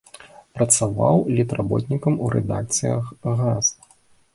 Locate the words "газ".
3.41-3.75